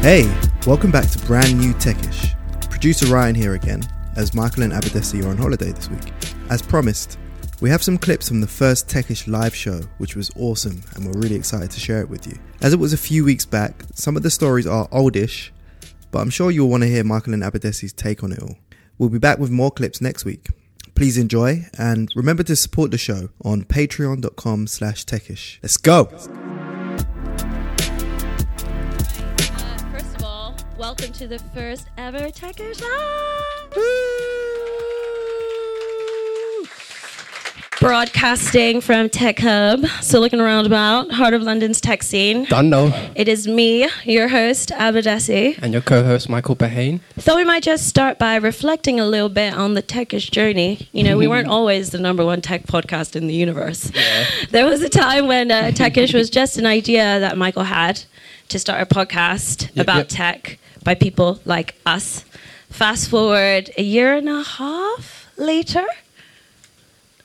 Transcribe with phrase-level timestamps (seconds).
[0.00, 0.32] Hey,
[0.64, 2.32] welcome back to brand new Techish.
[2.70, 3.82] Producer Ryan here again,
[4.14, 6.12] as Michael and Abadesi are on holiday this week.
[6.50, 7.18] As promised,
[7.60, 11.20] we have some clips from the first Techish live show, which was awesome, and we're
[11.20, 12.38] really excited to share it with you.
[12.62, 15.52] As it was a few weeks back, some of the stories are oldish,
[16.12, 18.56] but I'm sure you'll want to hear Michael and Abadesi's take on it all.
[18.98, 20.46] We'll be back with more clips next week.
[20.94, 25.58] Please enjoy, and remember to support the show on patreon.com slash techish.
[25.60, 26.02] Let's go!
[26.04, 26.47] Uh,
[30.78, 33.84] welcome to the first ever Techish Live!
[37.80, 42.44] Broadcasting from Tech Hub, so looking around about, heart of London's tech scene.
[42.44, 42.92] Done know.
[43.14, 45.58] It is me, your host, Abadesi.
[45.62, 47.00] And your co-host Michael Berhane.
[47.14, 50.88] Thought we might just start by reflecting a little bit on the techish journey.
[50.92, 53.90] You know, we weren't always the number one tech podcast in the universe.
[54.50, 58.04] There was a time when uh, techish was just an idea that Michael had
[58.48, 60.08] to start a podcast Yep, about yep.
[60.08, 60.58] tech
[60.88, 62.24] by people like us.
[62.70, 65.84] Fast forward a year and a half later.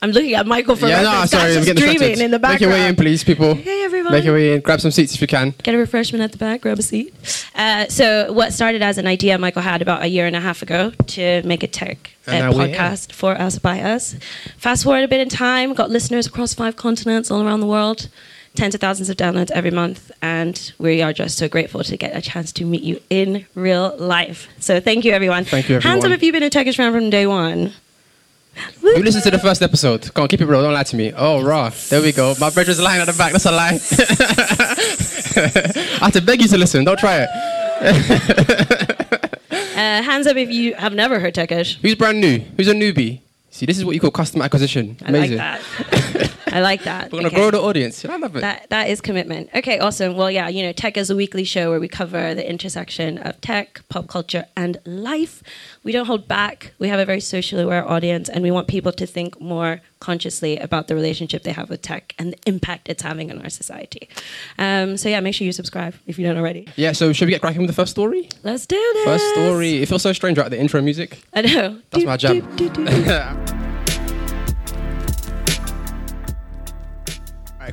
[0.02, 1.32] I'm looking at Michael for yeah, no, reference.
[1.32, 2.56] sorry, I'm getting dreaming in the back.
[2.56, 3.54] Make your way in, please, people.
[3.56, 4.12] Hey, everyone.
[4.12, 4.60] Make your way in.
[4.60, 5.54] Grab some seats if you can.
[5.64, 7.14] Get a refreshment at the back, grab a seat.
[7.56, 10.62] Uh, so, what started as an idea Michael had about a year and a half
[10.62, 12.76] ago to make a tech uh, And now we're here.
[12.76, 14.18] podcast for us by us.
[14.58, 18.10] Fast forward a bit in time, got listeners across five continents all around the world,
[18.56, 22.16] tens of thousands of downloads every month, and we are just so grateful to get
[22.16, 24.48] a chance to meet you in real life.
[24.60, 25.46] So, thank you, everyone.
[25.46, 26.12] Thank you, Hands up everyone.
[26.14, 27.74] if you've been a techish fan from day one.
[28.84, 30.14] You listened to the first episode.
[30.14, 30.62] Come on, keep it real.
[30.62, 31.12] Don't lie to me.
[31.16, 31.72] Oh, raw.
[31.90, 32.36] There we go.
[32.40, 33.32] My brother's lying at the back.
[33.32, 33.80] That's a lie.
[36.00, 36.84] I have to beg you to listen.
[36.84, 39.20] Don't try it.
[39.74, 41.78] Uh, hands up if you have never heard techish.
[41.82, 42.40] Who's brand new?
[42.58, 43.22] Who's a newbie?
[43.50, 44.98] See, this is what you call customer acquisition.
[45.04, 45.38] I Amazing.
[45.40, 46.32] like that.
[46.54, 47.12] I like that.
[47.12, 47.36] We're gonna Okay.
[47.38, 48.06] grow the audience.
[48.06, 48.42] I love it.
[48.42, 49.50] That that is commitment.
[49.56, 50.16] Okay, awesome.
[50.16, 53.42] Well, yeah, you know, Tech is a weekly show where we cover the intersection of
[53.42, 55.42] tech, pop culture, and life.
[55.84, 56.74] We don't hold back.
[56.80, 60.58] We have a very socially aware audience, and we want people to think more consciously
[60.58, 64.08] about the relationship they have with tech and the impact it's having on our society.
[64.60, 66.68] Um, so yeah, make sure you subscribe if you don't already.
[66.76, 66.92] yeah.
[66.94, 68.30] So, should we get cracking with the first story?
[68.44, 69.06] Let's do this.
[69.06, 69.82] First story.
[69.82, 70.50] It feels so strange, right?
[70.50, 71.20] The intro music.
[71.34, 71.80] I know.
[71.90, 72.56] That's Do, my jam.
[72.56, 72.84] do, do,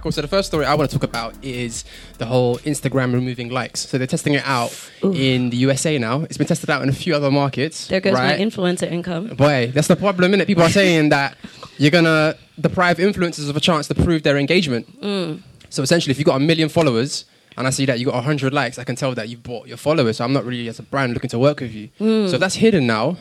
[0.01, 0.13] right, cool.
[0.13, 1.85] So the first story I want to talk about is
[2.19, 3.81] the whole Instagram removing likes.
[3.89, 4.73] So they're testing it out
[5.03, 6.23] in the USA now.
[6.23, 7.89] It's been tested out in a few other markets.
[7.89, 8.39] There goes right?
[8.39, 9.29] my influencer income.
[9.29, 10.47] Boy, that's the problem, innit?
[10.47, 11.37] People are saying that
[11.79, 15.01] you're gonna deprive influencers of a chance to prove their engagement.
[15.01, 15.43] Mm.
[15.69, 17.25] So essentially, if you've got a million followers
[17.57, 19.77] and I see that you got hundred likes, I can tell that you've bought your
[19.77, 20.17] followers.
[20.17, 21.89] So I'm not really as a brand looking to work with you.
[22.01, 22.29] Mm.
[22.29, 23.17] So if that's hidden now,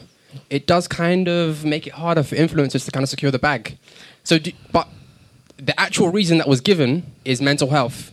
[0.49, 3.77] it does kind of make it harder for influencers to kind of secure the bag.
[4.23, 4.87] So, do, but
[5.59, 8.11] the actual reason that was given is mental health.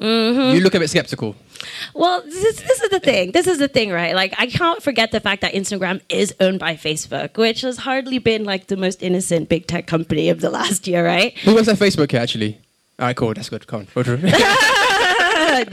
[0.00, 0.56] Mm-hmm.
[0.56, 1.36] You look a bit skeptical.
[1.94, 3.32] Well, this is, this is the thing.
[3.32, 4.14] This is the thing, right?
[4.14, 8.18] Like, I can't forget the fact that Instagram is owned by Facebook, which has hardly
[8.18, 11.36] been like the most innocent big tech company of the last year, right?
[11.40, 12.58] Who wants their Facebook here, actually?
[12.98, 13.34] All right, cool.
[13.34, 13.66] That's good.
[13.66, 14.20] Come on.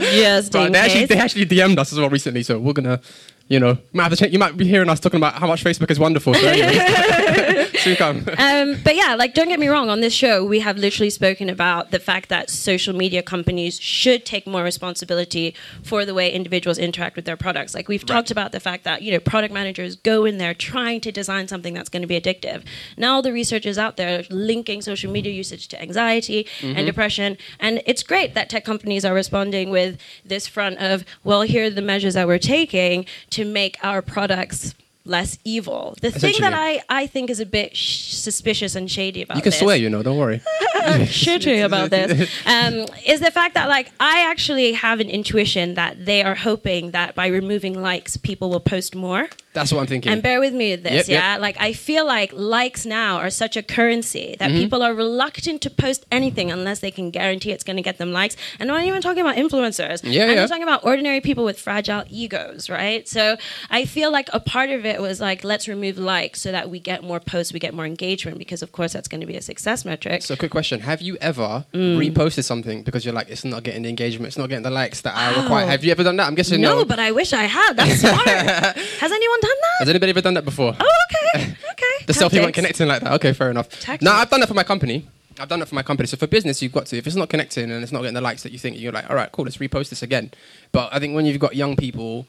[0.00, 0.48] yes.
[0.52, 3.00] But they actually, they actually DM'd us as well recently, so we're gonna,
[3.48, 5.62] you know, might have to check, you might be hearing us talking about how much
[5.62, 6.34] Facebook is wonderful.
[6.34, 6.72] So anyway,
[7.80, 8.16] soon come.
[8.38, 9.90] um, but yeah, like don't get me wrong.
[9.90, 14.24] On this show, we have literally spoken about the fact that social media companies should
[14.24, 17.74] take more responsibility for the way individuals interact with their products.
[17.74, 21.00] Like we've talked about the fact that you know product managers go in there trying
[21.02, 22.64] to design something that's going to be addictive.
[22.96, 27.82] Now the research is out there linking social media usage to anxiety and depression, and
[27.86, 31.82] it's great that tech companies are responding with this front of well, here are the
[31.82, 34.74] measures that we're taking to make our products
[35.08, 35.94] less evil.
[36.00, 39.42] The thing that I, I think is a bit sh- suspicious and shady about You
[39.42, 40.02] can this, swear, you know.
[40.02, 40.40] Don't worry.
[41.06, 46.04] shitty about this, um, is the fact that like I actually have an intuition that
[46.04, 49.28] they are hoping that by removing likes, people will post more.
[49.58, 50.12] That's what I'm thinking.
[50.12, 51.22] And bear with me with this, Yep, yep.
[51.22, 51.36] yeah?
[51.38, 54.58] Like, I feel like likes now are such a currency that Mm-hmm.
[54.60, 58.12] people are reluctant to post anything unless they can guarantee it's going to get them
[58.12, 58.36] likes.
[58.58, 60.00] And I'm not even talking about influencers.
[60.04, 60.34] Yeah, I'm yeah.
[60.36, 63.06] just talking about ordinary people with fragile egos, right?
[63.08, 63.36] So
[63.70, 66.78] I feel like a part of it was like, let's remove likes so that we
[66.80, 69.42] get more posts, we get more engagement, because of course that's going to be a
[69.42, 70.22] success metric.
[70.22, 71.98] so, quick question: Have you ever Mm.
[71.98, 75.00] reposted something because you're like, it's not getting the engagement, it's not getting the likes
[75.02, 75.66] that I require?
[75.66, 76.26] Have you ever done that?
[76.28, 76.84] I'm guessing no, no.
[76.84, 77.72] but I wish I had.
[77.74, 78.26] That's smart.
[79.02, 79.76] Has anyone done that?
[79.80, 80.74] Has anybody ever done that before?
[80.78, 80.90] Oh,
[81.34, 81.54] okay.
[81.78, 82.04] Okay.
[82.06, 83.12] the selfie weren't connecting like that.
[83.14, 83.68] Okay, fair enough.
[83.68, 84.02] Tactics.
[84.02, 85.06] No, I've done that for my company.
[85.38, 86.08] I've done that for my company.
[86.08, 86.96] So for business, you've got to.
[86.98, 89.08] If it's not connecting and it's not getting the likes that you think, you're like,
[89.08, 90.32] all right, cool, let's repost this again.
[90.72, 92.26] But I think when you've got young people,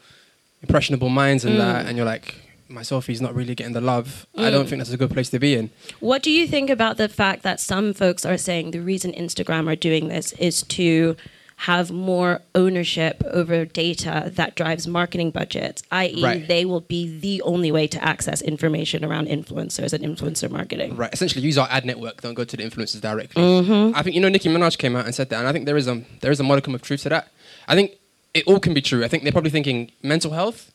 [0.61, 1.59] impressionable minds and Mm.
[1.59, 2.35] that, and you're like,
[2.67, 4.27] my selfie's not really getting the love.
[4.37, 5.71] I don't think that's a good place to be in.
[5.99, 9.67] What do you think about the fact that some folks are saying the reason Instagram
[9.71, 11.15] are doing this is to
[11.63, 16.47] have more ownership over data that drives marketing budgets, i.e., Right.
[16.47, 20.95] they will be the only way to access information around influencers and influencer marketing.
[20.95, 21.13] Right.
[21.13, 22.21] Essentially, use our ad network.
[22.21, 23.43] Don't go to the influencers directly.
[23.43, 23.93] Mm-hmm.
[23.93, 25.75] I think you know Nicki Minaj came out and said that, and I think there
[25.75, 27.27] is a there is a modicum of truth to that.
[27.67, 27.97] I think
[28.33, 29.03] it all can be true.
[29.03, 30.71] I think they're probably thinking mental health.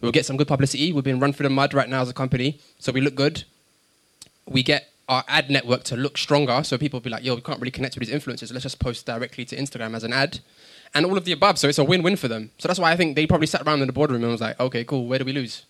[0.00, 0.92] We'll get some good publicity.
[0.92, 3.44] We've been run through the mud right now as a company, so we look good.
[4.46, 7.40] We get our ad network to look stronger, so people will be like, "Yo, we
[7.42, 8.52] can't really connect with these influencers.
[8.52, 10.40] Let's just post directly to Instagram as an ad."
[10.94, 12.50] And all of the above, so it's a win-win for them.
[12.58, 14.58] So that's why I think they probably sat around in the boardroom and was like,
[14.58, 15.06] "Okay, cool.
[15.06, 15.64] Where do we lose?"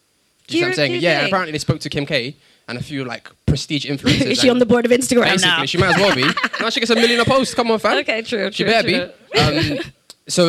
[0.46, 1.00] Do Do you know what I'm saying?
[1.02, 1.18] Yeah.
[1.18, 2.36] And apparently they spoke to Kim K
[2.68, 4.26] and a few like prestige influencers.
[4.32, 5.64] Is she on the board of Instagram Basically, now?
[5.64, 6.22] she might as well be.
[6.60, 7.56] now she gets a million a post.
[7.56, 7.98] Come on, fam.
[7.98, 9.10] Okay, true, She better true.
[9.32, 9.38] be.
[9.38, 9.78] Um,
[10.28, 10.44] so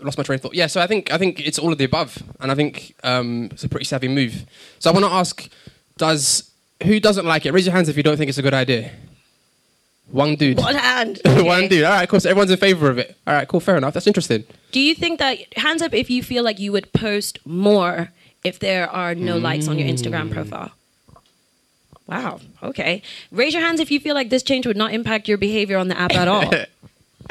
[0.00, 0.54] lost my train of thought.
[0.54, 3.48] Yeah, so I think I think it's all of the above, and I think um,
[3.52, 4.44] it's a pretty savvy move.
[4.78, 5.48] So I want to ask:
[5.96, 6.49] Does
[6.84, 7.52] who doesn't like it?
[7.52, 8.90] Raise your hands if you don't think it's a good idea.
[10.10, 10.58] One dude.
[10.58, 11.20] One hand.
[11.24, 11.84] One dude.
[11.84, 12.18] All right, cool.
[12.20, 13.16] So everyone's in favor of it.
[13.26, 13.60] All right, cool.
[13.60, 13.94] Fair enough.
[13.94, 14.44] That's interesting.
[14.72, 18.10] Do you think that hands up if you feel like you would post more
[18.42, 19.92] if there are no likes on your Mm.
[19.94, 20.72] Instagram profile?
[22.08, 22.40] Wow.
[22.62, 23.02] Okay.
[23.30, 25.86] Raise your hands if you feel like this change would not impact your behavior on
[25.88, 26.50] the app at all.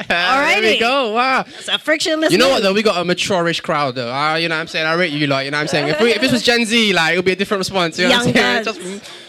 [0.08, 1.12] There we go.
[1.12, 1.44] Wow.
[1.46, 2.32] It's a frictionless.
[2.32, 2.72] You know what though?
[2.72, 4.10] We got a mature-ish crowd though.
[4.10, 4.86] Ah, you know what I'm saying?
[4.86, 5.88] I rate you like, You know what I'm saying?
[5.88, 7.98] If, we, if this was Gen Z, like it would be a different response.
[7.98, 9.00] You know what I'm saying?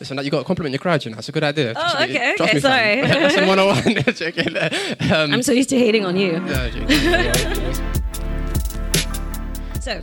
[0.00, 1.04] Just- Listen, you got to compliment your crowd.
[1.04, 1.74] You know, it's a good idea.
[1.76, 2.04] Oh, me.
[2.16, 3.02] okay, okay, me, sorry.
[3.02, 4.14] Lesson 101.
[4.14, 4.56] Joking.
[5.12, 6.38] Um, I'm so used to hating on you.
[9.80, 10.00] So,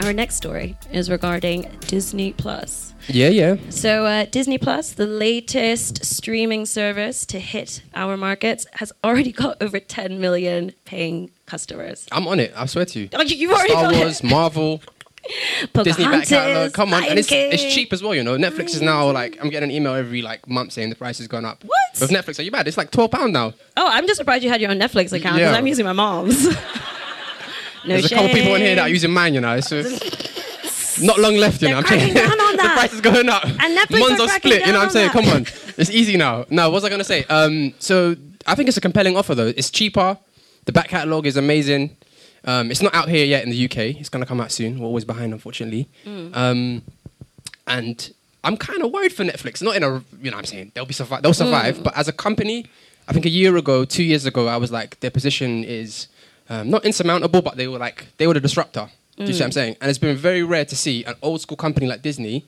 [0.00, 2.92] our next story is regarding Disney Plus.
[3.08, 3.56] yeah, yeah.
[3.70, 9.62] So, uh, Disney Plus, the latest streaming service to hit our markets, has already got
[9.62, 12.06] over 10 million paying customers.
[12.12, 12.52] I'm on it.
[12.56, 13.08] I swear to you.
[13.14, 13.92] Oh, you- you've already Star.
[13.92, 14.82] Wars, Marvel,
[15.84, 16.72] Disney back catalog.
[16.72, 18.14] Come on, and it's, it's cheap as well.
[18.14, 20.96] You know, Netflix is now like I'm getting an email every like month saying the
[20.96, 21.62] price has gone up.
[21.64, 22.00] What?
[22.00, 22.66] With Netflix, are you mad?
[22.68, 23.52] It's like twelve pound now.
[23.76, 25.52] Oh, I'm just surprised you had your own Netflix account because Yeah.
[25.56, 26.44] I'm using my mom's.
[26.48, 26.52] no
[27.86, 29.34] There's a couple people in here that are using mine.
[29.34, 29.82] You know, it's uh,
[31.04, 31.60] not long left.
[31.62, 33.44] You They're know, I'm saying the price is going up.
[33.44, 34.66] And Netflix Monzo are cracking split.
[34.66, 35.08] You know what I'm saying?
[35.08, 35.46] on Come on,
[35.76, 36.44] it's easy now.
[36.50, 37.24] No, what was I gonna say?
[37.24, 38.16] Um, so
[38.46, 39.52] I think it's a compelling offer though.
[39.56, 40.18] It's cheaper.
[40.64, 41.96] The back catalog is amazing.
[42.50, 43.78] Um, it's not out here yet in the UK.
[44.00, 44.78] It's gonna come out soon.
[44.78, 45.88] We're always behind, unfortunately.
[46.06, 46.34] Mm.
[46.34, 46.82] Um,
[47.66, 48.12] and
[48.44, 49.62] I'm kind of worried for Netflix.
[49.62, 49.88] Not in a,
[50.22, 51.22] you know, what I'm saying they'll be survive.
[51.22, 51.76] They'll survive.
[51.78, 51.84] Mm.
[51.84, 52.66] But as a company,
[53.08, 56.08] I think a year ago, two years ago, I was like, their position is
[56.48, 58.88] um, not insurmountable, but they were like, they were the disruptor.
[59.18, 59.44] Do you see what Mm.
[59.46, 59.76] I'm saying?
[59.80, 62.46] And it's been very rare to see an old school company like Disney.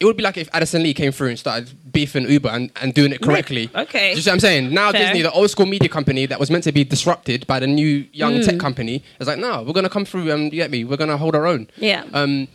[0.00, 2.94] It would be like if Addison Lee came through and started beefing Uber and, and
[2.94, 3.68] doing it correctly.
[3.74, 4.12] okay.
[4.12, 4.72] Do you see what I'm saying?
[4.72, 5.02] Now Fair.
[5.08, 8.06] Disney, the old school media company that was meant to be disrupted by the new
[8.12, 8.44] young Mm.
[8.46, 11.18] tech company, is like, no, we're gonna come through and you get me, we're gonna
[11.18, 11.68] hold our own.
[11.76, 12.04] Yeah.
[12.14, 12.48] Um,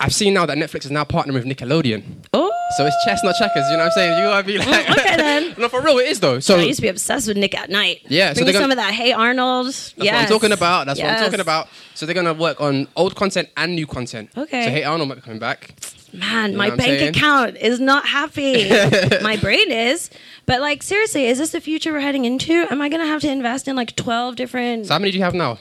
[0.00, 2.02] I've seen now that Netflix is now partnering with Nickelodeon.
[2.32, 2.50] oh.
[2.76, 3.64] So it's chess, not checkers.
[3.70, 4.18] You know what I'm saying?
[4.18, 5.54] You gotta be like, okay then.
[5.58, 6.40] no, for real, it is though.
[6.40, 8.00] So I used to be obsessed with Nick at Nite.
[8.08, 8.92] Yeah, so Bring they're gonna- some of that.
[8.94, 9.66] Hey Arnold.
[9.66, 10.86] that's what I'm talking about.
[10.86, 11.68] That's what I'm talking about.
[11.94, 14.30] So they're gonna work on old content and new content.
[14.36, 14.64] Okay.
[14.64, 15.74] So Hey Arnold might be coming back.
[16.14, 17.08] Man, know my bank saying?
[17.08, 18.68] account is not happy.
[19.22, 20.10] my brain is.
[20.46, 22.66] But like seriously, is this the future we're heading into?
[22.70, 25.24] Am I gonna have to invest in like twelve different So how many do you
[25.24, 25.58] have now?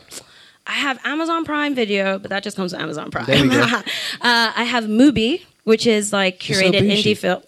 [0.66, 3.26] I have Amazon Prime Video, but that just comes with Amazon Prime.
[3.26, 3.62] There we go.
[3.64, 3.82] uh,
[4.22, 7.42] I have Mubi, which is like You're so curated indie film.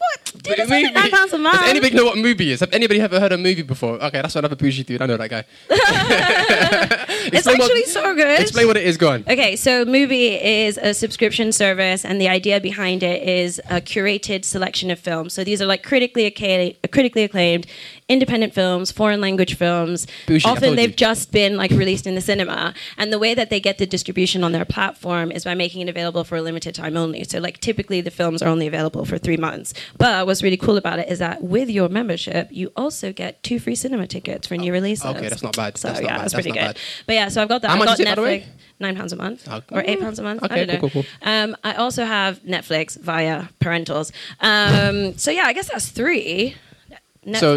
[0.45, 0.94] Dude, Mubi.
[0.94, 1.59] nine pounds a month.
[1.59, 2.59] Does anybody know what Mubi is?
[2.59, 3.95] Have anybody ever heard of Mubi before?
[4.03, 5.01] Okay, that's another bougie dude.
[5.01, 5.44] I know that guy.
[5.69, 8.39] it's Explain what- actually so good.
[8.42, 8.97] Explain what it is.
[8.97, 9.21] Go on.
[9.27, 14.45] Okay, so Mubi is a subscription service, and the idea behind it is a curated
[14.45, 15.33] selection of films.
[15.33, 17.68] So these are like critically acclaimed, critically acclaimed,
[18.07, 20.06] independent films, foreign language films.
[20.28, 23.59] Bougie, Often they've just been like released in the cinema, and the way that they
[23.59, 26.95] get the distribution on their platform is by making it available for a limited time
[26.97, 27.24] only.
[27.24, 29.74] So like typically the films are only available for three months.
[29.97, 33.59] But what's really cool about it is that with your membership, you also get two
[33.59, 35.06] free cinema tickets for new releases.
[35.06, 35.78] okay, that's not bad.
[35.78, 36.21] So That's not yeah, bad.
[36.21, 36.76] that's That's pretty not good.
[36.76, 36.80] bad.
[37.07, 37.69] But yeah, so I've got that.
[37.71, 38.40] How I've got is it, by the way?
[38.42, 38.45] Netflix.
[38.78, 39.76] Nine pounds a month Okay.
[39.76, 40.44] or eight pounds a month.
[40.44, 40.80] Okay, I don't know.
[40.81, 41.28] cool, cool, cool.
[41.31, 44.12] Um, I also have Netflix via parentals.
[44.42, 46.56] Um, so yeah, I guess that's three.
[47.26, 47.40] Netflix.
[47.40, 47.56] So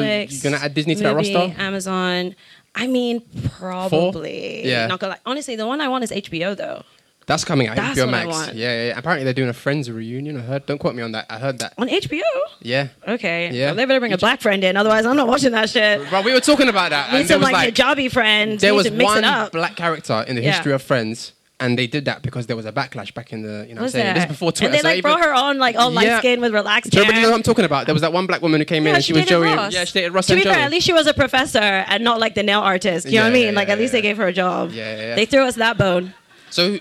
[0.48, 1.54] you're gonna add Disney to that roster?
[1.58, 2.34] Amazon.
[2.74, 3.22] I mean,
[3.56, 4.66] probably.
[4.68, 4.86] Yeah.
[4.86, 5.20] Not gonna lie.
[5.26, 6.82] Honestly, the one I want is HBO though.
[7.26, 7.76] That's coming out.
[7.76, 8.54] That's HBO Max.
[8.54, 8.98] Yeah, yeah.
[8.98, 10.38] Apparently they're doing a Friends reunion.
[10.38, 10.64] I heard.
[10.64, 11.26] Don't quote me on that.
[11.28, 11.74] I heard that.
[11.76, 12.22] On HBO.
[12.62, 12.88] Yeah.
[13.06, 13.50] Okay.
[13.52, 13.66] Yeah.
[13.66, 16.10] Well, they better bring a black friend in, otherwise I'm not watching that shit.
[16.10, 18.62] But we were talking about that, Need and some like, like hijabby friends.
[18.62, 20.52] there Need was one black character in the Yeah.
[20.52, 23.66] history of Friends, and they did that because there was a backlash back in the
[23.68, 24.66] you know I'm saying this is before Twitter.
[24.66, 26.18] And they so like even- brought her on like all light Yeah.
[26.20, 27.04] skin with relaxed Do hair.
[27.04, 27.86] everybody know what I'm talking about?
[27.86, 29.46] There was that one black woman who came in and she, was Joey.
[29.54, 29.72] Ross.
[29.72, 30.54] Yeah, she dated Russ to be Joey.
[30.54, 33.06] fair, at least she was a professor and not like the nail artist.
[33.06, 33.44] You know what I mean?
[33.46, 34.70] yeah, like at yeah, least they gave her a job.
[34.70, 35.14] Yeah, yeah, yeah.
[35.16, 36.14] They threw us that bone.
[36.50, 36.78] So,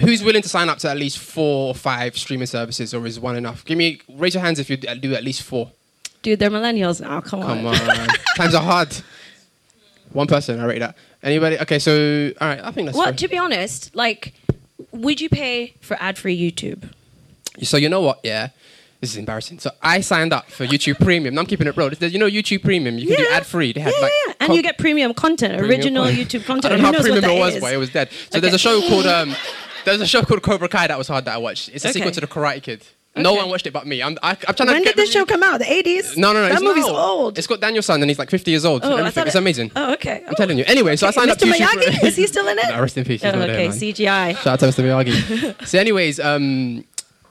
[0.00, 3.20] who's willing to sign up to at least four or five streaming services, or is
[3.20, 3.64] one enough?
[3.64, 5.70] Give me raise your hands if you do at least four.
[6.22, 7.20] Dude, they're millennials now.
[7.20, 7.58] Come on.
[7.58, 8.88] Come on, times are hard.
[10.16, 10.96] One person, I rate that.
[11.22, 11.58] Anybody?
[11.60, 13.14] Okay, so all right, I think that's Well, fair.
[13.14, 14.32] to be honest, like,
[14.92, 16.88] would you pay for ad-free YouTube?
[17.62, 18.20] So you know what?
[18.22, 18.48] Yeah,
[19.00, 19.58] this is embarrassing.
[19.58, 21.34] So I signed up for YouTube Premium.
[21.34, 21.90] Now I'm keeping it real.
[21.90, 23.72] There's- You know YouTube Premium, you can do ad free.
[23.72, 26.28] They had Yeah, like yeah, and you get premium content, premium original content.
[26.28, 26.62] YouTube I content.
[26.70, 27.60] don't Who know how premium it was, is?
[27.60, 28.08] but it was dead.
[28.10, 28.40] So Okay.
[28.40, 29.34] there's a show called um,
[29.84, 31.68] there's a show called Cobra Kai that was hard that I watched.
[31.74, 32.82] It's a sequel to the Karate Kid.
[33.16, 34.02] No one watched it but me.
[34.02, 35.58] I'm I, I'm trying to When get did this show come out?
[35.58, 36.16] The 80s?
[36.16, 36.54] No, no, no.
[36.54, 36.96] That movie's now.
[36.96, 37.38] old.
[37.38, 38.82] It's got Daniel San and he's like 50 years old.
[38.84, 39.72] Oh, I thought It's it- amazing.
[39.74, 40.22] Oh, okay.
[40.26, 40.64] I'm telling you.
[40.66, 41.40] Anyway, so I signed up Mr.
[41.40, 41.82] to YouTube.
[41.82, 42.04] Miyagi?
[42.04, 42.64] Is he still in it?
[42.68, 43.24] Nah, rest in peace.
[43.24, 43.68] Oh, okay, there.
[43.70, 44.36] CGI.
[44.36, 44.84] Shout out to Mr.
[44.84, 45.66] Miyagi.
[45.66, 46.84] so, anyways, um,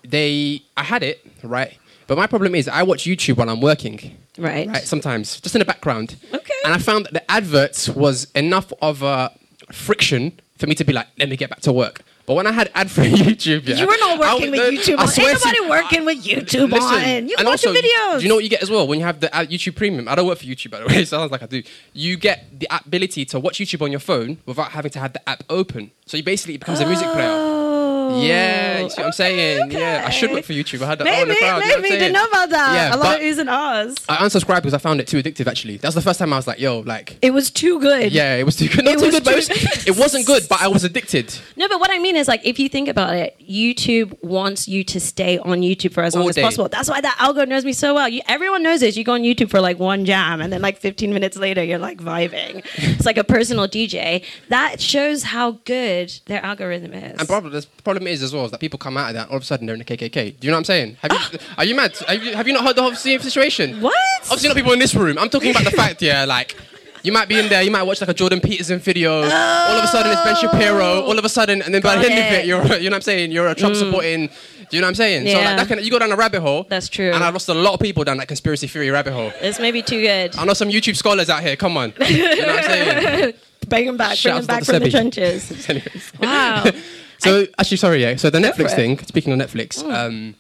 [0.04, 1.77] they I had it right,
[2.08, 4.18] but my problem is I watch YouTube while I'm working.
[4.38, 4.68] Right.
[4.68, 4.84] Right.
[4.84, 6.15] Sometimes just in the background.
[6.34, 6.54] Okay.
[6.65, 9.32] And I found that the adverts was enough of a
[9.72, 12.01] friction for me to be like, let me get back to work.
[12.25, 14.98] But when I had ad-free YouTube, yeah, You were not I working was- with YouTube
[14.98, 17.27] I swear Ain't to- nobody working with YouTube Listen, on.
[17.29, 18.17] You and watch also, videos.
[18.17, 20.08] Do you know what you get as well when you have the YouTube Premium?
[20.08, 20.96] I don't work for YouTube, by the way.
[21.01, 21.62] It sounds like I do.
[21.94, 25.29] You get the ability to watch YouTube on your phone without having to have the
[25.29, 25.91] app open.
[26.08, 27.64] So you basically it becomes a music player.
[28.22, 29.63] Yeah, you see what I'm saying?
[29.67, 30.81] okay, Yeah, I should work for YouTube.
[30.81, 31.62] I had that Maybe, the crowd.
[31.63, 31.95] you know what maybe.
[31.98, 32.74] Didn't know about that.
[32.75, 33.95] Yeah, a lot of U's and R's.
[34.10, 35.48] I unsubscribed because I found it too addictive.
[35.48, 38.12] Actually, that was the first time I was like, "Yo, like, It was too good.
[38.12, 38.86] yeah, it was too good.
[38.86, 40.43] Not It too was good, but it, was, too- it wasn't good.
[40.50, 41.38] But I was addicted.
[41.55, 44.84] No, but what I mean is, like, if you think about it, YouTube wants you
[44.84, 46.41] to stay on YouTube for as long All as day.
[46.43, 46.67] possible.
[46.69, 48.07] That's why that algo knows me so well.
[48.10, 48.98] You, everyone knows this.
[48.98, 51.79] You go on YouTube for like one jam, and then like 15 minutes later, you're
[51.79, 52.65] like vibing.
[52.75, 54.24] it's like a personal DJ.
[54.50, 57.19] That shows how good their algorithm is.
[57.19, 57.65] And problem, the
[58.05, 59.65] problem is as well is that people come out of that all of a sudden
[59.65, 60.39] they're in the KKK.
[60.39, 60.97] Do you know what I'm saying?
[61.01, 61.97] Have you, are you mad?
[62.07, 63.81] Have you, have you not heard the whole situation?
[63.81, 63.95] What?
[64.24, 65.17] Obviously not people in this room.
[65.17, 66.55] I'm talking about the fact, yeah, like.
[67.03, 69.17] You might be in there, you might watch like a Jordan Peterson video.
[69.17, 70.83] All of a sudden it's Ben Shapiro.
[70.83, 71.03] Oh.
[71.03, 72.47] All of a sudden, and then by the end of it.
[72.47, 73.31] you're, you know what I'm saying?
[73.31, 73.77] You're a Trump mm.
[73.77, 74.25] supporting.
[74.25, 74.33] Do
[74.71, 75.27] you know what I'm saying?
[75.27, 76.65] So like that can, you go down a rabbit hole.
[76.67, 77.12] That's true.
[77.12, 79.31] And I lost a lot of people down that conspiracy theory rabbit hole.
[79.39, 80.35] It's maybe too good.
[80.35, 81.55] I know some YouTube scholars out here.
[81.55, 83.33] Come on, you know what I'm saying?
[83.69, 84.17] Bring them back.
[84.17, 85.67] Shout Bring them back from the trenches.
[86.19, 86.65] Wow.
[87.25, 88.15] So actually, sorry, yeah.
[88.15, 88.98] So the Netflix thing.
[89.00, 90.36] Speaking of Netflix, um,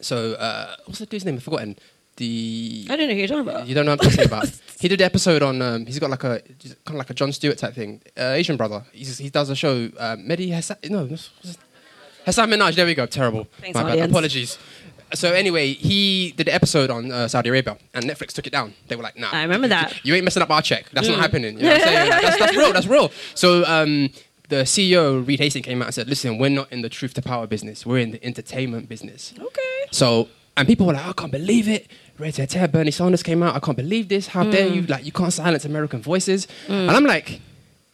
[0.00, 1.36] so uh, what's the dude's name?
[1.36, 1.76] I've forgotten.
[2.16, 3.66] The I don't know who you're talking about.
[3.66, 4.50] you don't know what I'm talking about.
[4.80, 5.62] He did the episode on.
[5.62, 8.02] Um, he's got like a kind of like a Jon Stewart type thing.
[8.18, 8.84] Uh, Asian brother.
[8.92, 9.88] He's, he does a show.
[9.98, 10.76] Uh, Mehdi Hassan.
[10.90, 11.06] No,
[12.26, 12.74] Hasan Minhaj.
[12.74, 13.06] There we go.
[13.06, 13.46] Terrible.
[13.60, 14.10] Thanks, My bad.
[14.10, 14.58] Apologies.
[15.14, 18.74] So anyway, he did the episode on uh, Saudi Arabia, and Netflix took it down.
[18.88, 20.04] They were like, "Nah, I remember that.
[20.04, 20.90] You ain't messing up our check.
[20.92, 21.12] That's Mm.
[21.12, 22.10] not happening." You know what I'm saying?
[22.22, 22.72] That's, that's real.
[22.74, 23.10] That's real.
[23.34, 24.10] So um,
[24.48, 27.22] the CEO Reed Hastings came out and said, "Listen, we're not in the truth to
[27.22, 27.86] power business.
[27.86, 29.60] We're in the entertainment business." Okay.
[29.90, 31.88] So, and people were like, I can't believe it.
[32.18, 33.56] Red Ted, Bernie Sanders came out.
[33.56, 34.28] I can't believe this.
[34.28, 34.74] How dare Mm.
[34.74, 34.82] you?
[34.82, 36.46] Like, you can't silence American voices.
[36.68, 37.40] And I'm like,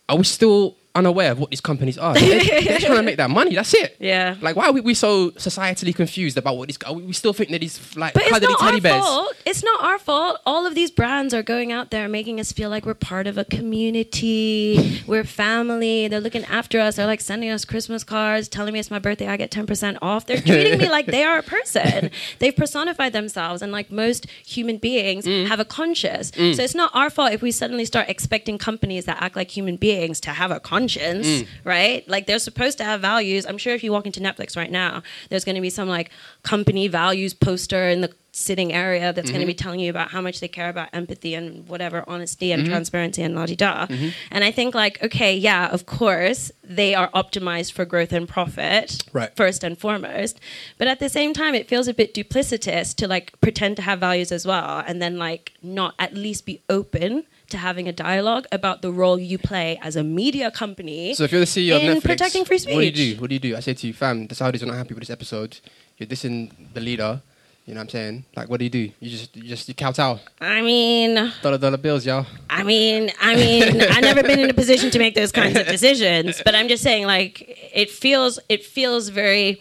[0.09, 2.14] are we still unaware of what these companies are?
[2.14, 3.54] They're, they're trying to make that money.
[3.54, 3.97] That's it.
[4.00, 4.37] Yeah.
[4.40, 6.78] Like, why are we, we so societally confused about what these?
[6.94, 9.04] We, we still think that these like But it's not teddy our bears?
[9.04, 9.35] fault.
[9.47, 10.38] It's not our fault.
[10.47, 13.38] All of these brands are going out there making us feel like we're part of
[13.38, 15.02] a community.
[15.06, 16.09] we're family.
[16.09, 16.97] They're looking after us.
[16.97, 19.28] They're like sending us Christmas cards, telling me it's my birthday.
[19.28, 20.26] I get ten percent off.
[20.26, 22.11] They're treating me like they are a person.
[22.38, 25.49] They've personified themselves, and like most human beings, Mm.
[25.49, 26.32] have a conscience.
[26.35, 29.76] So it's not our fault if we suddenly start expecting companies that act like human
[29.76, 31.47] beings to have a conscience, Mm.
[31.65, 32.09] right?
[32.09, 33.47] Like they're supposed to have values.
[33.47, 36.11] I'm sure if you walk into Netflix right now, there's going to be some like
[36.43, 39.63] company values poster in the sitting area that's going to be mm-hmm.
[39.65, 42.71] telling you about how much they care about empathy and whatever honesty and mm-hmm.
[42.71, 43.87] transparency and la di da.
[43.87, 44.09] Mm-hmm.
[44.31, 49.03] And I think like okay, yeah, of course they are optimized for growth and profit
[49.13, 49.35] Right.
[49.37, 50.39] first and foremost,
[50.79, 53.99] but at the same time it feels a bit duplicitous to like pretend to have
[53.99, 58.47] values as well and then like not at least be open to having a dialogue
[58.52, 61.14] about the role you play as a media company.
[61.14, 63.21] So if you're the CEO of in Netflix, protecting free speech, what do you do?
[63.21, 63.57] What do you do?
[63.57, 65.59] I say to you, fam, the Saudis are not happy with this episode.
[65.99, 67.23] You're dissing the leader.
[67.66, 68.25] You know what I'm saying?
[68.35, 68.90] Like, what do you do?
[68.99, 70.19] You just, you just, you kowtow.
[70.40, 72.26] I mean, Dollar, dollar bills, y'all.
[72.49, 75.66] I mean, I mean, I've never been in a position to make those kinds of
[75.66, 79.61] decisions, but I'm just saying, like, it feels, it feels very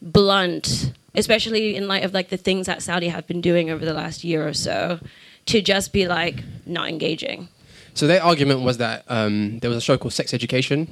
[0.00, 3.94] blunt, especially in light of like the things that Saudi have been doing over the
[3.94, 5.00] last year or so,
[5.46, 7.48] to just be like not engaging.
[7.96, 10.88] So their argument was that um, there was a show called Sex Education.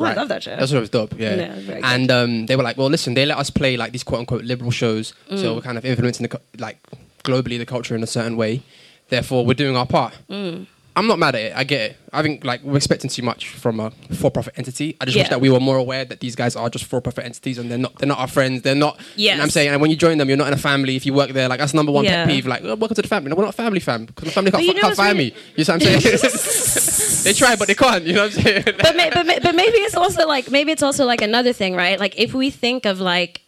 [0.00, 0.56] Oh, I love that show.
[0.56, 1.14] That's what was dope.
[1.16, 1.36] Yeah.
[1.36, 4.18] Yeah, and um, they were like, well, listen, they let us play like these quote
[4.20, 5.38] unquote liberal shows, Mm.
[5.40, 6.78] so we're kind of influencing the like
[7.22, 8.62] globally the culture in a certain way.
[9.10, 10.14] Therefore, we're doing our part.
[10.28, 10.66] Mm.
[10.96, 11.52] I'm not mad at it.
[11.56, 11.96] I get it.
[12.12, 14.96] I think like we're expecting too much from a for-profit entity.
[15.00, 17.58] I just wish that we were more aware that these guys are just for-profit entities
[17.58, 17.96] and they're not.
[17.98, 18.62] They're not our friends.
[18.62, 18.98] They're not.
[19.16, 20.96] You know I'm saying, and when you join them, you're not in a family.
[20.96, 22.24] If you work there, like that's number one Yeah.
[22.24, 22.46] pet peeve.
[22.46, 23.30] Like, oh, welcome to the family.
[23.30, 25.12] No, we're not a family fam because my family can't, you f- know can't fire
[25.14, 25.34] really- me.
[25.56, 27.22] You know what I'm saying?
[27.24, 28.04] they try, but they can't.
[28.04, 28.62] You know what I'm saying?
[28.64, 31.74] but, may, but, may, but maybe it's also like maybe it's also like another thing,
[31.76, 31.98] right?
[32.00, 33.42] Like if we think of like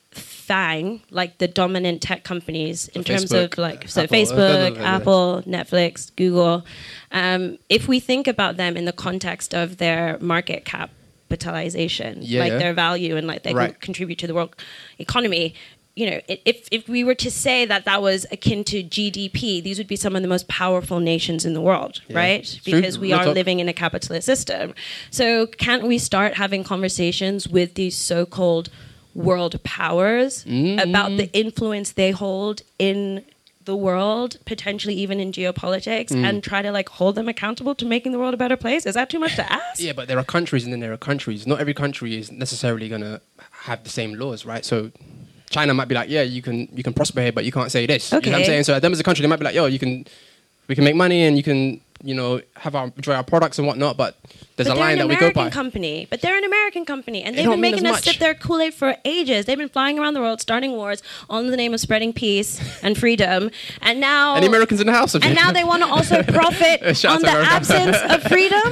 [0.48, 4.78] FANG, like the dominant tech companies in So terms Facebook, of like so Apple, Facebook,
[4.78, 6.64] uh, Apple, Netflix, Google.
[7.12, 12.52] Um, if we think about them in the context of their market capitalization, Yeah, like
[12.52, 12.58] yeah.
[12.58, 13.78] their value and like they Right.
[13.80, 14.54] contribute to the world
[14.98, 15.54] economy.
[15.94, 19.76] You know, if if we were to say that that was akin to GDP, these
[19.76, 22.16] would be some of the most powerful nations in the world, Yeah.
[22.16, 22.40] right?
[22.40, 22.72] It's true.
[22.80, 23.34] Because we Real are talk.
[23.34, 24.74] living in a capitalist system.
[25.10, 28.70] So can't we start having conversations with these so-called
[29.14, 30.82] world powers Mm.
[30.82, 33.24] about the influence they hold in
[33.64, 36.24] the world, potentially even in geopolitics, Mm.
[36.28, 38.86] and try to like hold them accountable to making the world a better place?
[38.86, 39.80] Is that too much to ask?
[39.80, 41.46] Yeah, but there are countries and then there are countries.
[41.46, 43.20] Not every country is necessarily going to
[43.68, 44.64] have the same laws, right?
[44.64, 44.90] So
[45.50, 47.86] China might be like, yeah, you can you can prosper here, but you can't say
[47.86, 48.10] this.
[48.10, 48.64] You know what I'm saying?
[48.64, 50.06] So them as a country, they might be like, yo, you can
[50.66, 53.66] we can make money and you can you know have our enjoy our products and
[53.66, 54.16] whatnot, but
[54.56, 55.50] there's but a line that we go by.
[55.50, 56.06] company.
[56.10, 58.04] But they're an American company, and They they've been making us much.
[58.04, 59.46] sip their Kool Aid for ages.
[59.46, 62.60] They've been flying around the world, starting wars, all in the name of spreading peace
[62.82, 63.50] and freedom.
[63.80, 65.14] And now, Any Americans in the house?
[65.14, 67.50] and now they want to also profit on the America.
[67.50, 68.62] absence of freedom.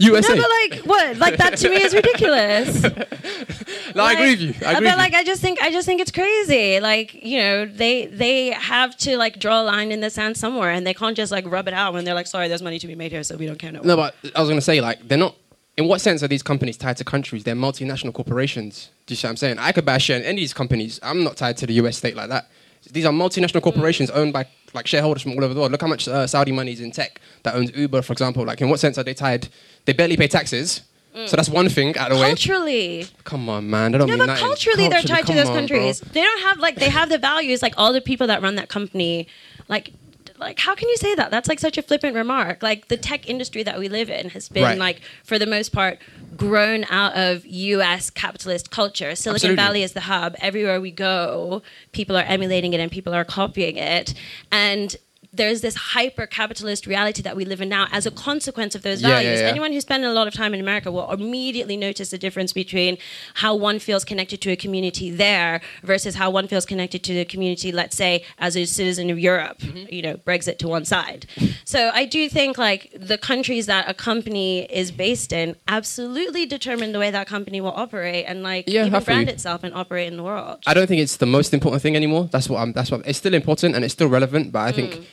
[0.00, 0.34] USA.
[0.34, 1.16] No, but like what?
[1.18, 2.82] Like that to me is ridiculous.
[3.94, 4.66] no, I agree with you.
[4.66, 5.14] I agree but like.
[5.14, 6.80] I just think I just think it's crazy.
[6.80, 10.70] Like you know they they have to like draw a line in the sand somewhere,
[10.70, 12.86] and they can't just like rub it out when they're like, sorry, there's money to
[12.86, 13.80] be made here, so we don't care no.
[13.82, 15.34] No, but I was going to say, like, they're not.
[15.76, 17.44] In what sense are these companies tied to countries?
[17.44, 18.90] They're multinational corporations.
[19.06, 19.58] Do you see what I'm saying?
[19.60, 20.98] I could buy a share in any of these companies.
[21.04, 22.48] I'm not tied to the US state like that.
[22.90, 25.70] These are multinational corporations owned by like shareholders from all over the world.
[25.70, 28.44] Look how much uh, Saudi money is in tech that owns Uber, for example.
[28.44, 29.48] Like, in what sense are they tied?
[29.84, 30.82] They barely pay taxes.
[31.26, 32.28] So that's one thing out of the way.
[32.30, 33.90] Culturally, Come on, man.
[33.92, 34.44] They don't no, mean but nothing.
[34.46, 36.00] culturally they're tied to those on, countries.
[36.00, 36.10] bro.
[36.12, 38.68] They don't have like they have the values like all the people that run that
[38.68, 39.26] company,
[39.68, 39.92] like.
[40.38, 41.30] Like how can you say that?
[41.30, 42.62] That's like such a flippant remark.
[42.62, 44.78] Like the tech industry that we live in has been Right.
[44.78, 45.98] like for the most part
[46.36, 49.14] grown out of US capitalist culture.
[49.14, 49.56] Silicon Absolutely.
[49.64, 50.36] Valley is the hub.
[50.40, 54.14] Everywhere we go, people are emulating it and people are copying it.
[54.52, 54.96] And
[55.32, 59.02] there's this hyper capitalist reality that we live in now as a consequence of those
[59.02, 59.40] Yeah, yeah, values.
[59.40, 59.48] yeah.
[59.48, 62.96] Anyone who spent a lot of time in America will immediately notice the difference between
[63.34, 67.24] how one feels connected to a community there versus how one feels connected to the
[67.26, 69.92] community, let's say, as a citizen of Europe, Mm-hmm.
[69.94, 71.26] you know, Brexit to one side.
[71.64, 76.92] So I do think like the countries that a company is based in absolutely determine
[76.92, 80.16] the way that company will operate and like Yeah, even brand itself and operate in
[80.16, 80.58] the world.
[80.66, 82.28] I don't think it's the most important thing anymore.
[82.32, 82.72] That's what I'm.
[82.72, 84.52] That's what it's still important and it's still relevant.
[84.52, 84.74] But I Mm.
[84.76, 85.06] think,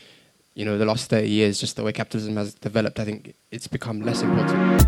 [0.55, 3.67] you know, the last thirty years, just the way capitalism has developed, I think it's
[3.67, 4.81] become less important.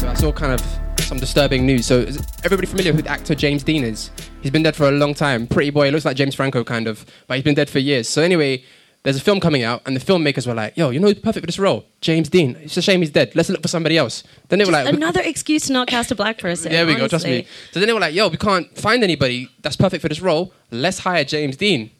[0.00, 0.60] So I saw kind of
[1.04, 1.86] some disturbing news.
[1.86, 4.10] So is everybody familiar with actor James Dean is?
[4.42, 5.46] He's been dead for a long time.
[5.46, 8.08] Pretty boy, looks like James Franco kind of, but he's been dead for years.
[8.08, 8.64] So anyway.
[9.04, 11.42] There's a film coming out, and the filmmakers were like, "Yo, you know who's perfect
[11.42, 11.84] for this role?
[12.00, 12.56] James Dean.
[12.62, 13.36] It's a shame he's dead.
[13.36, 16.14] Let's look for somebody else." Then they were like, Another excuse to not cast a
[16.14, 16.72] black person.
[16.72, 17.46] there we go, trust me.
[17.72, 20.54] So then they were like, yo, we can't find anybody that's perfect for this role.
[20.70, 21.90] Let's hire James Dean.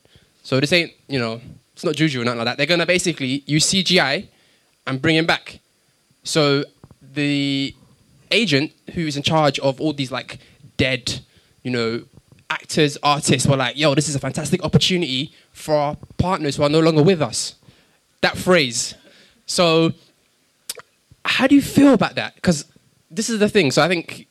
[0.44, 1.40] So this ain't, you know,
[1.72, 2.57] it's not juju or nothing like that.
[2.59, 4.28] They're going to basically use CGI
[4.87, 5.59] and bring him back.
[6.22, 6.64] So
[7.02, 7.74] the
[8.30, 10.38] agent who's in charge of all these like
[10.76, 11.20] dead,
[11.62, 12.04] you know,
[12.50, 16.68] actors, artists were like, yo, this is a fantastic opportunity for our partners who are
[16.68, 17.54] no longer with us.
[18.20, 18.94] That phrase.
[19.46, 19.92] So
[21.24, 22.35] how do you feel about that?
[22.35, 22.66] Because
[23.11, 23.70] this is the thing.
[23.70, 24.26] So I think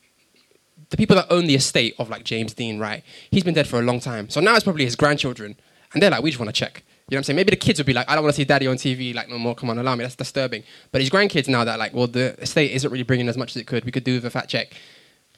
[0.90, 3.02] the people that own the estate of like James Dean, right?
[3.30, 4.28] He's been dead for a long time.
[4.30, 5.56] So now it's probably his grandchildren,
[5.94, 6.82] and they're like, we just want to check.
[7.08, 7.36] You know what I'm saying?
[7.36, 9.28] Maybe the kids would be like, I don't want to see daddy on TV like
[9.28, 9.54] no more.
[9.54, 10.04] Come on, allow me.
[10.04, 10.62] That's disturbing.
[10.90, 13.56] But his grandkids now that like, well, the estate isn't really bringing as much as
[13.56, 13.84] it could.
[13.84, 14.72] We could do with a fat check.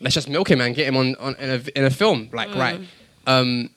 [0.01, 2.29] Let's just milk him and get him on, on in, a, in a film.
[2.33, 2.81] Like, right?
[3.27, 3.71] Um,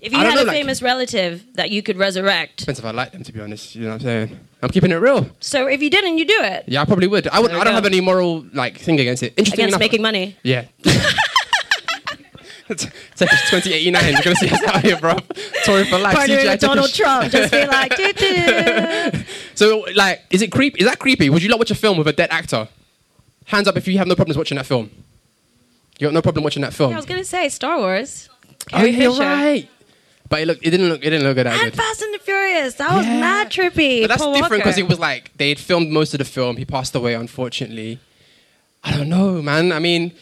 [0.00, 3.12] If you had a like- famous relative that you could resurrect, depends if I like
[3.12, 3.74] them, to be honest.
[3.76, 4.40] You know what I'm saying?
[4.62, 5.30] I'm keeping it real.
[5.38, 7.28] so if you didn't, you do it Yeah, I probably would.
[7.28, 7.50] I would.
[7.52, 7.72] I don't go.
[7.72, 9.34] have any moral like thing against it.
[9.36, 10.36] Interesting against enough, making money.
[10.42, 10.64] Yeah.
[12.68, 14.12] Take us 2089.
[14.12, 15.16] You're gonna see us out here, bro.
[15.64, 16.16] Touring for life.
[16.16, 19.10] Partnering CGI with Donald Trump, just be like, doo doo.
[19.54, 20.80] So, like, is it creepy?
[20.80, 21.30] Is that creepy?
[21.30, 22.68] Would you not watch a film with a dead actor?
[23.46, 24.90] Hands up if you have no problems watching that film.
[25.98, 26.92] You got no problem watching that film.
[26.92, 28.28] I was gonna say Star Wars.
[28.30, 29.22] oh, Carrie yeah, you're Fisher.
[29.22, 29.68] right.
[30.28, 31.46] But it look, it didn't look, it didn't look good.
[31.46, 31.74] And good.
[31.74, 32.74] Fast and the Furious.
[32.74, 33.20] That was Yeah.
[33.20, 34.02] mad trippy.
[34.02, 36.56] But that's Paul different because it was like they had filmed most of the film.
[36.56, 38.00] He passed away, unfortunately.
[38.82, 39.70] I don't know, man.
[39.72, 40.12] I mean,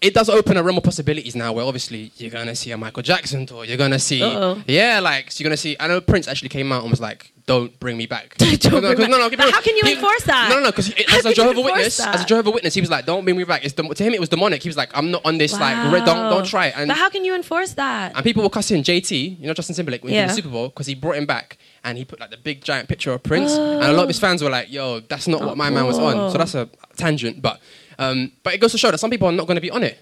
[0.00, 3.02] it does open a realm of possibilities now where obviously you're gonna see a Michael
[3.02, 3.64] Jackson tour.
[3.64, 4.62] You're gonna see, Uh-oh.
[4.66, 5.76] yeah, like so you're gonna see.
[5.78, 8.94] I know Prince actually came out and was like, "Don't bring me back." Don't no,
[8.94, 10.48] bring no, no, But how can you enforce that?
[10.48, 10.70] No, no, no.
[10.70, 12.14] Because as a Jehovah Witness, that?
[12.14, 14.14] as a Jehovah Witness, he was like, "Don't bring me back." It's dem- to him,
[14.14, 14.62] it was demonic.
[14.62, 15.52] He was like, "I'm not on this.
[15.52, 18.12] Like, re- don't don't try it." And but how can you enforce that?
[18.16, 20.22] and people were cussing JT, you know Justin Timberlake, when he Yeah.
[20.22, 22.64] did the Super Bowl, because he brought him back and he put like the big
[22.64, 25.42] giant picture of Prince, and a lot of his fans were like, "Yo, that's not
[25.42, 26.38] what my man was on." So oh.
[26.38, 27.60] that's a tangent, but
[28.00, 29.84] um, but it goes to show that some people are not going to be on
[29.84, 29.98] it.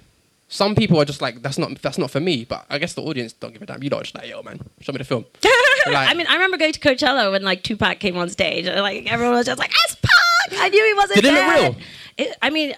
[0.50, 2.46] Some people are just like, that's not that's not for me.
[2.46, 3.82] But I guess the audience don't give a damn.
[3.82, 5.26] You don't just like, yo, man, show me the film.
[5.86, 8.78] Like- I mean, I remember going to Coachella when like Tupac came on stage, and
[8.82, 11.76] like everyone was just like, "It's Pac!" I knew he wasn't Did it look real?
[12.18, 12.74] It, I mean,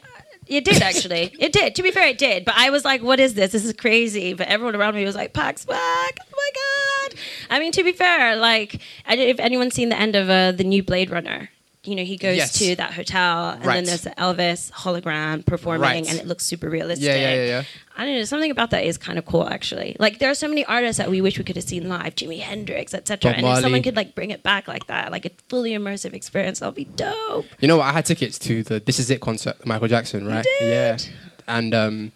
[0.46, 1.34] it did actually.
[1.40, 1.74] it did.
[1.74, 2.44] To be fair, it did.
[2.44, 3.50] But I was like, "What is this?
[3.50, 6.50] This is crazy." But everyone around me was like, "Pac's back!" Oh my
[7.10, 7.18] god!
[7.50, 10.84] I mean, to be fair, like, if anyone's seen the end of uh, the new
[10.84, 11.50] Blade Runner.
[11.82, 12.52] You know, he goes Yes.
[12.58, 13.76] to that hotel, and Right.
[13.76, 16.06] then there's the Elvis hologram performing, Right.
[16.10, 17.06] and it looks super realistic.
[17.06, 17.62] Yeah, yeah, yeah, yeah.
[17.96, 18.24] I don't know.
[18.24, 19.96] Something about that is kind of cool, actually.
[19.98, 22.40] Like there are so many artists that we wish we could have seen live, Jimi
[22.40, 23.32] Hendrix, etc.
[23.32, 26.58] And if someone could like bring it back like that, like a fully immersive experience,
[26.58, 27.46] that'll be dope.
[27.60, 27.86] You know what?
[27.86, 30.46] I had tickets to the This Is It concert, Michael Jackson, right?
[30.60, 30.98] Yeah.
[31.48, 32.12] And um,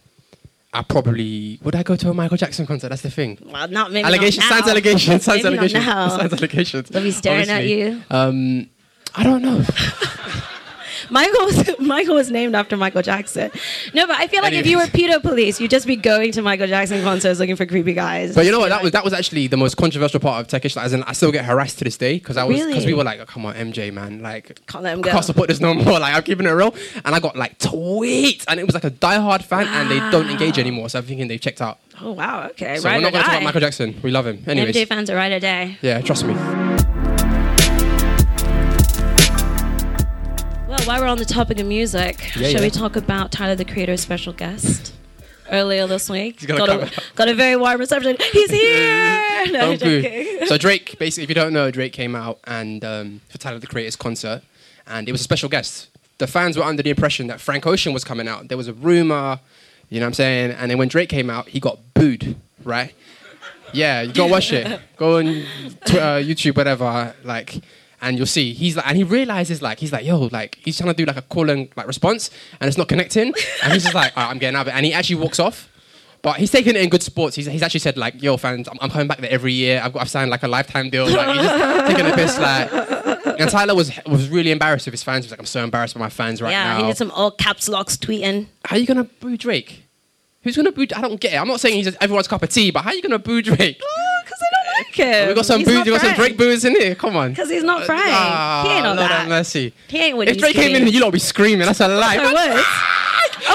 [0.75, 2.91] I probably would I go to a Michael Jackson concert?
[2.91, 3.39] That's the thing.
[3.51, 4.73] Well, not maybe allegations, not now.
[4.73, 6.89] allegations, sans Maybe allegations, sans allegations.
[6.91, 8.03] They'll be staring at you.
[8.11, 8.69] Um,
[9.15, 9.63] I don't know.
[11.11, 13.51] Michael was Michael was named after Michael Jackson.
[13.93, 16.41] No, but I feel like if you were pedo police, you'd just be going to
[16.41, 18.35] Michael Jackson concerts looking for creepy guys.
[18.35, 18.71] But you know what?
[18.71, 20.77] That be was that was actually the most controversial part of Techish.
[20.77, 22.87] Like, as in, I still get harassed to this day because I was because Really?
[22.87, 24.67] we were like, oh, come on, MJ, man, like.
[24.67, 25.11] Can't let him I go.
[25.11, 25.85] can't support this no more.
[26.01, 26.75] Like I'm keeping it real,
[27.05, 30.29] and I got like tweets, and it was like a diehard fan, and they don't
[30.31, 30.89] engage anymore.
[30.89, 31.79] So I'm thinking they've checked out.
[32.01, 34.01] Oh wow, okay, So right we're not going to talk about Michael Jackson.
[34.03, 34.43] We love him.
[34.47, 35.79] Anyways, MJ fans are right or die.
[35.83, 36.94] yeah, trust me.
[40.87, 42.61] While we're on the topic of music, Yeah, shall yeah.
[42.61, 44.93] we talk about Tyler the Creator's special guest?
[45.51, 48.17] Earlier this week, got a, got a very warm reception.
[48.33, 49.45] He's here.
[49.53, 50.03] No, Don't boo.
[50.03, 50.47] joking.
[50.47, 53.67] So Drake, basically, if you don't know, Drake came out and um, for Tyler the
[53.67, 54.43] Creator's concert,
[54.87, 55.89] and it was a special guest.
[56.19, 58.49] The fans were under the impression that Frank Ocean was coming out.
[58.49, 59.39] There was a rumor,
[59.91, 60.51] you know what I'm saying?
[60.53, 62.95] And then when Drake came out, he got booed, right?
[63.75, 64.81] Yeah, you go watch it.
[64.97, 67.61] Go on Twitter, YouTube, whatever, like,
[68.05, 68.53] and you'll see.
[68.53, 71.17] He's like, and he realizes, like, he's like, yo, like, he's trying to do like
[71.17, 74.31] a call and like response, and it's not connecting, and he's just like, All right,
[74.31, 75.71] I'm getting out of it, and he actually walks off.
[76.25, 77.37] But he's taking it in good sports.
[77.37, 79.83] He's, he's actually said like, "Yo, fans, I'm, I'm coming back there every year.
[79.85, 82.39] I've got I've signed like a lifetime deal." Like, he's just taking a piss.
[82.39, 85.27] Like, and Tyler was was really embarrassed with his fans.
[85.27, 87.11] He was like, "I'm so embarrassed by my fans right yeah, now." he did some
[87.11, 88.47] all caps locks tweeting.
[88.65, 89.85] how are you gonna boo Drake?
[90.45, 90.87] Who's gonna boo?
[90.97, 91.37] I don't get it.
[91.37, 93.79] I'm not saying he's everyone's cup of tea, but how are you gonna boo Drake?
[94.25, 95.29] Because I don't like him.
[95.29, 96.15] we got some He's boo, not we got some.
[96.15, 96.95] Drake boos in here.
[96.95, 97.31] Come on.
[97.31, 98.03] Because he's not Frank.
[98.07, 99.21] Ah, he ain't all Lord that.
[99.21, 99.73] have mercy.
[99.89, 101.67] He ain't what If Drake came in, you lot be screaming.
[101.67, 102.17] That's a lie.
[102.21, 102.61] I would.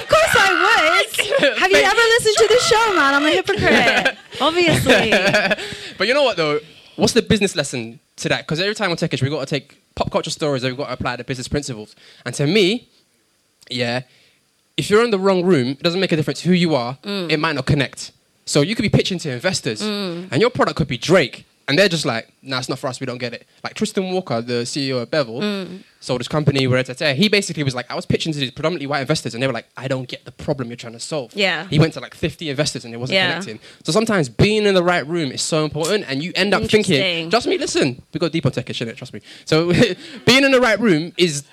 [0.01, 1.57] Of course I would.
[1.59, 3.13] Have you ever listened to the show, man?
[3.15, 4.17] I'm a hypocrite.
[4.41, 5.13] Obviously.
[5.97, 6.59] But you know what though?
[6.95, 8.45] What's the business lesson to that?
[8.45, 10.77] Because every time we take it, we've got to take pop culture stories and we've
[10.77, 11.93] got to apply the business principles.
[12.25, 12.87] And to me,
[13.69, 14.03] yeah,
[14.77, 16.97] if you're in the wrong room, it doesn't make a difference who you are.
[17.03, 17.29] Mm.
[17.31, 18.13] It might not connect.
[18.49, 21.87] So you could be pitching to investors, and your product could be Drake, and they're
[21.97, 22.99] just like, "Nah, it's not for us.
[22.99, 25.83] We don't get it." Like Tristan Walker, the CEO of Bevel, Mm.
[25.99, 26.65] sold his company.
[26.65, 29.35] Where it's at, he basically was like, "I was pitching to these predominantly white investors,
[29.35, 31.67] and they were like, I don't get the problem you're trying to solve." Yeah.
[31.69, 33.29] He went to like 50 investors, and it wasn't Yeah.
[33.33, 33.59] connecting.
[33.85, 37.29] So sometimes being in the right room is so important, and you end up thinking.
[37.29, 38.95] "Trust me, listen, we got deep on techish, innit?
[38.97, 39.71] Trust me." So
[40.25, 41.43] being in the right room is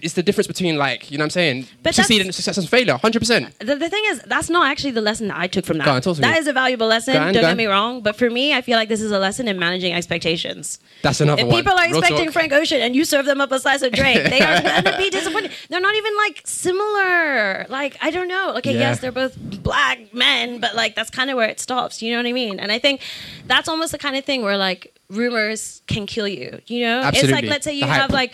[0.00, 2.96] is the difference between like you know what I'm saying But succeeding, success and failure,
[2.96, 3.58] hundred percent.
[3.58, 5.88] The, the thing is, that's not actually the lesson that I took from that.
[5.88, 6.20] On, to me.
[6.20, 7.16] That is a valuable lesson.
[7.16, 8.00] On, don't get me wrong.
[8.00, 10.78] But for me, I feel like this is a lesson in managing expectations.
[11.02, 11.56] That's another If one.
[11.56, 12.32] people are Real expecting talk.
[12.32, 14.96] Frank Ocean and you serve them up a slice of Drake, they are going to
[14.96, 15.50] be disappointed.
[15.68, 17.66] They're not even like similar.
[17.68, 18.56] Like, I don't know.
[18.56, 18.80] Okay, Yeah.
[18.90, 22.02] yes, they're both black men, but like that's kind of where it stops.
[22.02, 22.58] You know what I mean?
[22.60, 23.00] And I think
[23.46, 26.60] that's almost the kind of thing where like rumors can kill you.
[26.66, 27.10] You know?
[27.12, 28.00] It's like, let's say you The hype.
[28.02, 28.32] have like,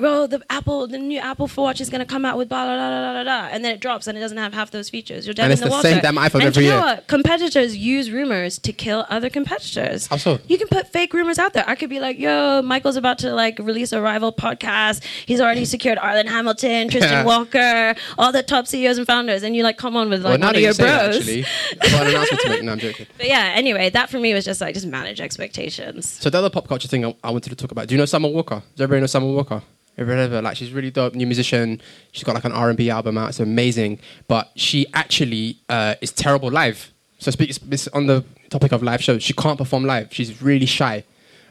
[0.00, 2.76] oh, the Apple, the new Apple Watch is going to come out with blah, blah,
[2.76, 5.26] blah, blah, blah, blah, and then it drops and it doesn't have half those features.
[5.26, 5.88] You're dead And in it's the, the water.
[5.88, 6.84] same damn iPhone and every you know year.
[6.84, 7.06] what?
[7.08, 10.06] Competitors use rumors to kill other competitors.
[10.06, 10.38] How so?
[10.48, 11.64] You can put fake rumors out there.
[11.66, 15.04] I could be like, yo, Michael's about to like release a rival podcast.
[15.26, 17.24] He's already secured Arlan Hamilton, Tristan.
[17.26, 20.40] Walker, all the top CEOs and founders, and you like come on with well, like
[20.40, 21.16] now one of you your say that, bros.
[21.18, 21.44] actually,
[21.80, 22.62] I've got an announcement to make.
[22.62, 23.06] No, I'm joking.
[23.18, 26.08] But yeah, anyway, that for me was just like just manage expectations.
[26.08, 27.88] So the other pop culture thing I, I wanted to talk about.
[27.88, 28.62] Do you know Summer Walker?
[28.74, 29.62] Does everybody know Summer Walker?
[29.96, 30.42] Her?
[30.42, 31.80] Like she's really dope, new musician.
[32.12, 33.30] She's got like an R and B album out.
[33.30, 33.98] It's amazing.
[34.26, 36.90] But she actually uh, is terrible live.
[37.18, 37.56] So speak
[37.92, 39.22] on the topic of live shows.
[39.22, 40.12] She can't perform live.
[40.12, 41.04] She's really shy,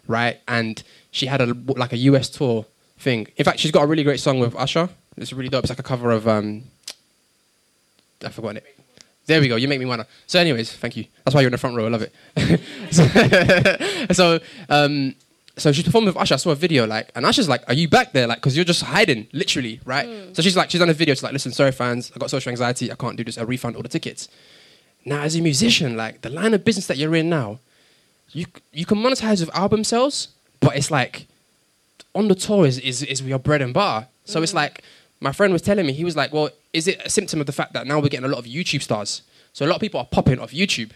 [0.07, 0.39] right?
[0.47, 2.65] And she had a like a US tour
[2.97, 3.27] thing.
[3.37, 4.89] In fact, she's got a really great song with Usher.
[5.17, 5.63] It's really dope.
[5.63, 6.63] It's like a cover of um,
[8.23, 8.65] I forgot it.
[9.27, 9.55] There we go.
[9.55, 10.07] You make me wanna.
[10.27, 11.05] So, anyways, thank you.
[11.23, 11.85] That's why you're in the front row.
[11.85, 12.11] I love it.
[14.15, 15.15] so, um,
[15.57, 16.35] so she's performing with Usher.
[16.35, 18.65] I saw a video, like, and Usher's like, "Are you back there?" Like, because you're
[18.65, 20.07] just hiding, literally, right?
[20.07, 20.35] Mm.
[20.35, 21.13] So she's like, she's done a video.
[21.13, 22.91] She's like, "Listen, sorry, fans, I got social anxiety.
[22.91, 23.37] I can't do this.
[23.37, 24.29] I refund all the tickets."
[25.03, 27.59] Now, as a musician, like the line of business that you're in now,
[28.31, 31.27] you you can monetize with album sales, but it's like
[32.13, 34.07] on the tour is, is, is your bread and butter.
[34.25, 34.55] So it's mm.
[34.55, 34.83] like
[35.19, 37.53] my friend was telling me, he was like, Well, is it a symptom of the
[37.53, 39.21] fact that now we're getting a lot of YouTube stars?
[39.53, 40.91] So a lot of people are popping off YouTube.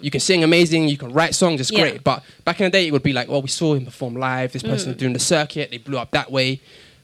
[0.00, 1.76] You can sing amazing, you can write songs, it's Mm.
[1.76, 1.80] Yeah.
[1.90, 2.04] great.
[2.04, 4.52] But back in the day, it would be like, well, we saw him perform live.
[4.52, 4.70] This Mm.
[4.70, 6.60] person doing the circuit, they blew up that way.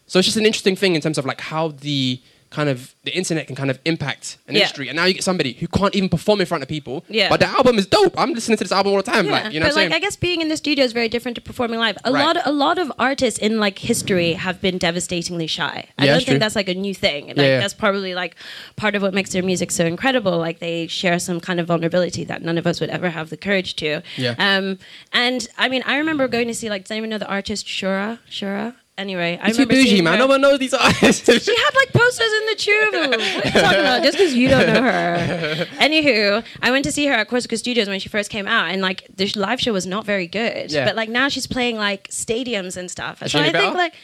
[0.07, 2.21] So it's just an interesting thing in terms of like how the
[2.55, 4.61] kind of the internet can kind of impact an Yeah.
[4.62, 4.87] industry.
[4.88, 7.05] And now you get somebody who can't even perform in front of people.
[7.09, 7.29] Yeah.
[7.29, 8.14] But the album is dope.
[8.17, 9.27] I'm listening to this album all the time.
[9.27, 11.35] Yeah, Like, you know but like I guess being in the studio is very different
[11.35, 11.97] to performing live.
[12.05, 12.25] A Right.
[12.25, 15.87] lot, a lot of artists in like history have been devastatingly shy.
[15.99, 16.38] I Yeah, don't think true.
[16.38, 17.27] that's like a new thing.
[17.29, 17.61] Like yeah.
[17.61, 18.37] that's probably like
[18.77, 20.38] part of what makes their music so incredible.
[20.38, 23.37] Like they share some kind of vulnerability that none of us would ever have the
[23.37, 24.03] courage to.
[24.17, 24.35] Yeah.
[24.38, 24.79] Um,
[25.12, 28.19] and I mean, I remember going to see like, does anyone know the artist Shura?
[28.31, 28.75] Shura.
[28.97, 30.19] Anyway, I too remember bougie, man.
[30.21, 31.25] No one knows these artists.
[31.45, 32.95] she had like posters in the tube.
[32.95, 34.03] What are you talking about?
[34.05, 35.67] Just because you don't know her.
[35.81, 38.81] Anywho, I went to see her at Corsica Studios when she first came out, and
[38.81, 40.71] like the live show was not very good.
[40.71, 40.85] Yeah.
[40.85, 43.21] But like now she's playing like stadiums and stuff.
[43.23, 43.95] Is so I any think like.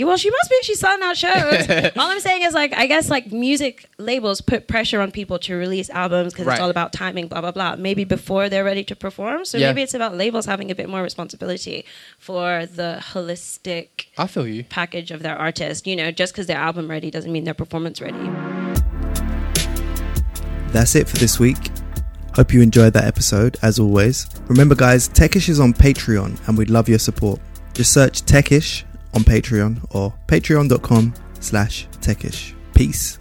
[0.00, 0.56] Yeah, well, she must be.
[0.62, 1.68] She's selling out shows.
[1.96, 5.54] all I'm saying is, like, I guess like music labels put pressure on people to
[5.54, 6.54] release albums because Right.
[6.54, 7.76] it's all about timing, blah blah blah.
[7.76, 9.44] Maybe before they're ready to perform.
[9.44, 9.66] So Yeah.
[9.68, 11.84] maybe it's about labels having a bit more responsibility
[12.18, 14.64] for the holistic I feel you.
[14.64, 15.86] package of their artist.
[15.86, 18.16] You know, just because their album ready doesn't mean their performance ready.
[20.72, 21.58] That's it for this week.
[22.34, 24.26] Hope you enjoyed that episode, as always.
[24.48, 27.40] Remember, guys, Techish is on Patreon and we'd love your support.
[27.74, 32.54] Just search Techish on Patreon or patreon.com slash Techish.
[32.74, 33.19] Peace.